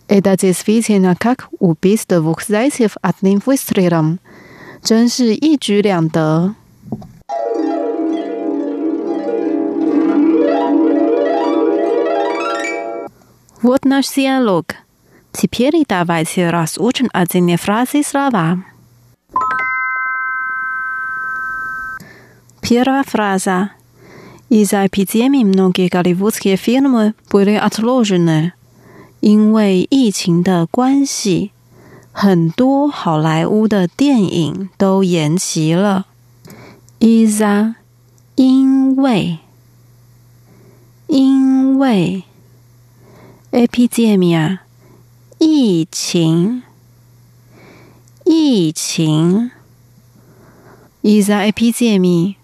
[0.08, 4.18] Это действительно как убийство двух зайцев одним выстрелом，
[4.82, 6.54] 真是一举两得。
[13.62, 14.74] Вот наш диалог.
[15.30, 18.64] Теперь давайте разучим отдельные фразы и слова.
[22.60, 23.70] Первая фраза.
[24.48, 28.52] Из-за эпидемии многие голливудские фильмы были отложены.
[29.19, 31.51] 因为疫情的关系，
[32.11, 36.05] 很多好莱坞的电影都延期了。
[36.99, 37.75] Isa，
[38.35, 39.39] 因为，
[41.07, 42.23] 因为
[43.51, 44.59] ，epidemia，
[45.39, 46.63] 疫情，
[48.25, 49.51] 疫情
[51.03, 52.35] ，Isa epidemia，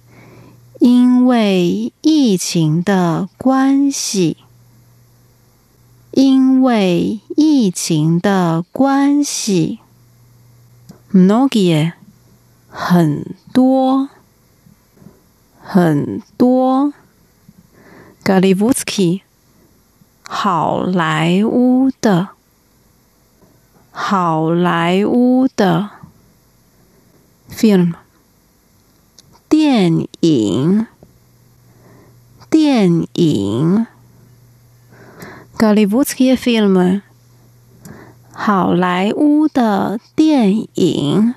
[0.80, 4.38] 因为疫情的关系。
[6.12, 9.79] 因为疫情的关系，
[11.12, 11.93] многие
[12.68, 14.09] 很多
[15.61, 16.93] 很多，
[18.24, 19.20] голливудский
[20.22, 22.31] 好莱坞的
[23.91, 25.91] 好莱坞的
[27.51, 27.95] film
[29.49, 30.87] 电影
[32.51, 33.87] 电影。
[35.62, 37.03] Голливудские фильмы，
[38.33, 41.35] 好莱坞的电影，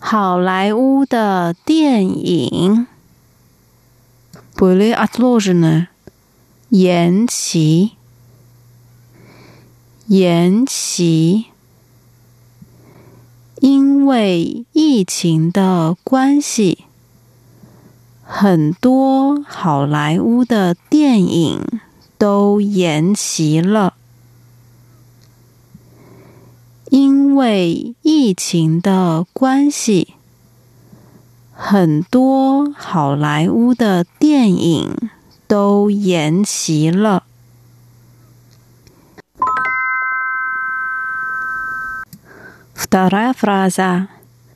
[0.00, 2.86] 好莱坞的电影。
[4.56, 5.88] были отложены，
[6.68, 7.92] 延期，
[10.06, 11.46] 延期，
[13.60, 16.84] 因为疫情的关系。
[18.24, 21.60] 很多好莱坞的电影
[22.18, 23.94] 都延期了，
[26.90, 30.14] 因为疫情的关系，
[31.52, 35.10] 很多好莱坞的电影
[35.48, 37.24] 都延期了。
[42.74, 44.08] Вторая фраза.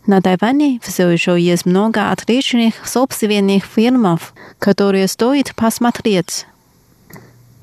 [0.06, 6.46] На Тайване все еще есть много отличных собственных фильмов, которые стоит посмотреть.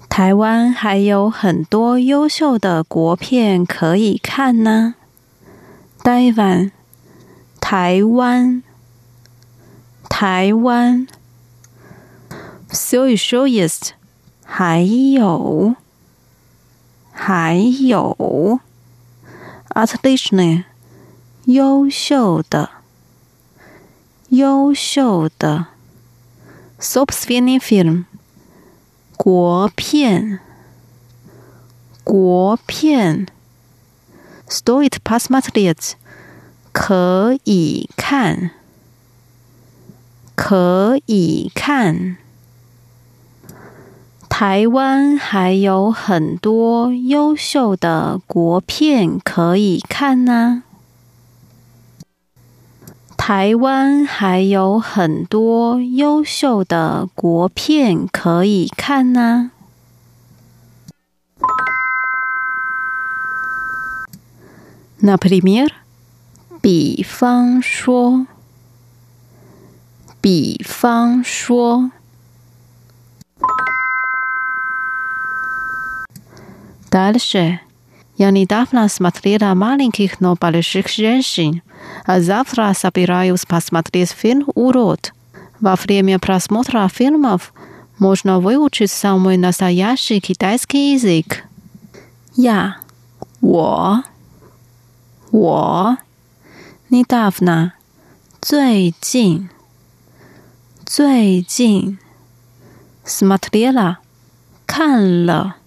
[0.10, 4.96] 台湾还有很多优秀的国片可以看呢。
[6.04, 6.72] 台湾，
[7.60, 8.62] 台湾，
[10.10, 11.08] 台湾。
[12.70, 13.92] Все еще есть，
[14.44, 15.76] 还有，
[17.12, 18.60] 还有。
[19.70, 20.66] Отличные。
[21.46, 22.70] 优秀的，
[24.30, 25.68] 优秀的，
[26.80, 28.06] собственный фильм，
[29.19, 30.39] 国片，
[32.05, 33.27] 国片
[34.49, 35.95] ，Store it past materials，
[36.73, 38.53] 可以看，
[40.37, 42.17] 可以看。
[44.29, 50.63] 台湾还有很多优秀的国片可以看呢。
[53.28, 59.52] 台湾还有很多优秀的国片可以看呢、
[65.02, 65.70] Например，
[66.62, 68.28] 比方说，
[70.22, 71.92] 比方说。
[76.90, 77.60] Дальше.
[78.16, 81.62] Я недавно смотрела маленьких, но больших женщин,
[82.06, 85.14] а завтра собираюсь посмотреть фильм «Урод».
[85.60, 87.54] Во время просмотра фильмов
[88.00, 91.44] можно выучить самый настоящий китайский язык.
[92.36, 92.78] Я.
[93.44, 94.04] 我
[95.32, 95.98] 我
[96.90, 97.74] недавно
[98.40, 99.50] 最近
[100.86, 102.00] 最近
[103.04, 103.98] смотрела
[104.66, 105.58] 看了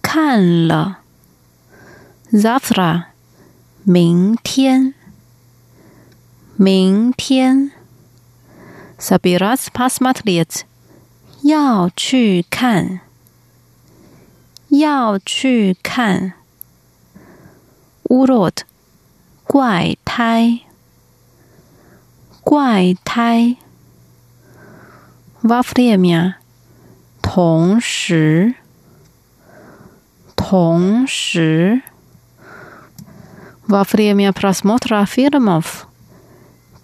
[0.00, 1.00] 看了
[2.30, 3.08] завтра
[3.86, 4.94] 明天
[6.56, 7.72] 明天
[8.98, 10.62] собираться посмотреть
[11.42, 13.00] 要去看
[14.68, 16.34] 要去看
[18.04, 18.58] urot
[19.44, 20.60] 怪胎，
[22.42, 23.56] 怪胎。
[25.42, 26.36] во время
[27.20, 28.54] 同时，
[30.36, 31.82] 同时。
[33.66, 35.86] во время просмотра фильмов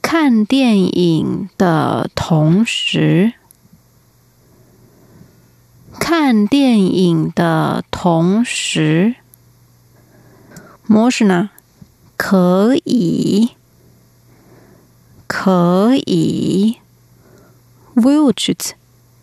[0.01, 3.35] 看电影的同时，
[5.99, 9.17] 看电影的同时，
[10.89, 11.51] можно
[12.17, 13.51] 可以，
[15.27, 16.79] 可以，
[17.95, 18.75] выучить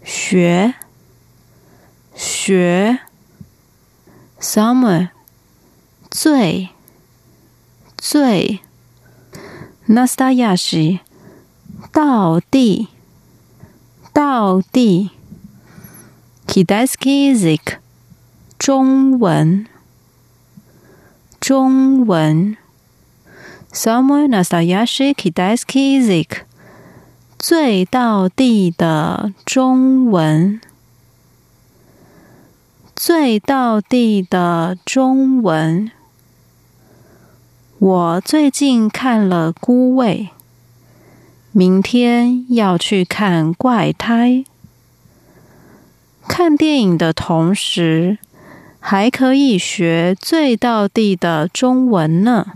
[0.03, 0.75] 学，
[2.15, 2.99] 学，
[4.39, 5.09] самое
[6.11, 6.69] 最，
[8.02, 8.60] 最
[9.86, 11.00] ，nastayashi，
[11.92, 12.88] 到地，
[14.14, 15.10] 到地
[16.46, 17.76] ，kidaski zik，
[18.58, 19.66] 中文，
[21.38, 22.56] 中文
[23.70, 26.44] ，someone nastayashi kidaski zik，
[27.38, 30.58] 最到地的中文。
[32.96, 35.90] 最到地的中文。
[37.80, 40.28] 我最近看了《孤味》，
[41.50, 44.28] 明天要去看《怪胎》。
[46.28, 48.18] 看电影的同时，
[48.80, 52.52] 还可以学最道地的中文呢。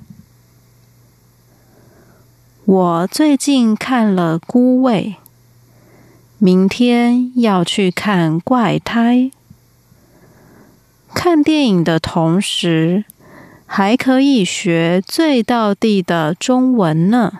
[2.66, 5.16] 我最近看了《孤味》，
[6.36, 9.16] 明天要去看《怪胎》。
[11.14, 13.06] 看电影的同时，
[13.73, 17.39] 还可以学最道地的中文呢。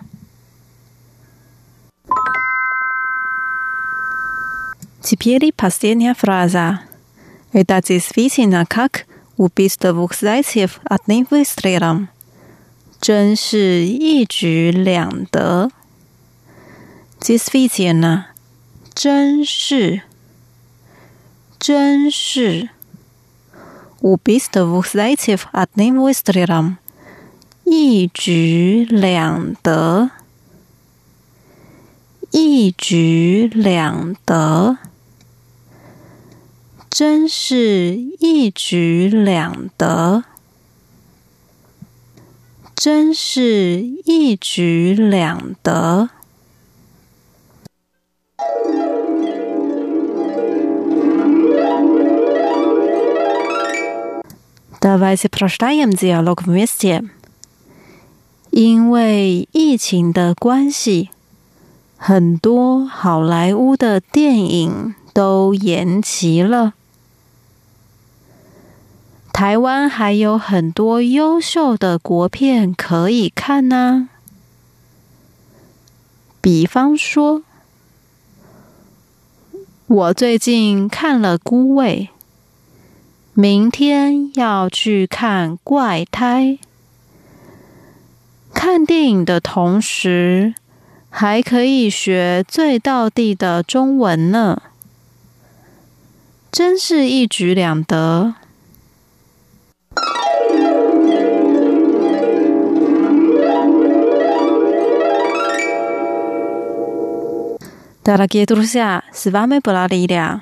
[5.02, 6.80] Теперь последняя фраза.
[7.52, 9.06] Это действительно как
[9.36, 12.08] убить двух зайцев одним выстрелом.
[13.00, 15.70] 真是一举两得。
[17.18, 18.26] Действительно，
[18.94, 20.02] 真是，
[21.58, 22.68] 真是。
[24.04, 26.78] Убить двух зайцев одним выстрелом.
[27.64, 30.10] 一举两得，
[32.30, 34.78] 一举两得。
[36.88, 40.24] 真是一举两得，
[42.74, 46.10] 真是一举两得。
[54.84, 57.08] Давайте прочитаем диалог вместе。
[58.50, 61.10] 因为疫情的关系，
[61.96, 66.74] 很多好莱坞的电影都延期了。
[69.32, 74.08] 台湾还有很多优秀的国片可以看呢、
[76.40, 77.42] 比方说，
[79.86, 82.10] 我最近看了《孤味》，
[83.34, 86.44] 明天要去看《怪胎》。
[88.52, 90.54] 看电影的同时，
[91.08, 94.60] 还可以学最道地的中文呢，
[96.52, 98.34] 真是一举两得。
[108.02, 110.40] Дорогие друзья, с вами была Лилия.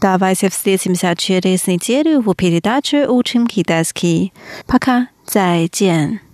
[0.00, 4.32] Давайте встретимся через неделю в передаче «Учим китайский».
[4.66, 6.25] Пока, 再见。